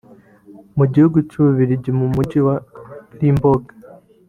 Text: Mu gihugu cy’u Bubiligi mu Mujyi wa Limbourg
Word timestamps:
Mu 0.77 0.85
gihugu 0.93 1.17
cy’u 1.29 1.41
Bubiligi 1.45 1.91
mu 1.99 2.05
Mujyi 2.13 2.39
wa 2.47 2.55
Limbourg 3.19 3.65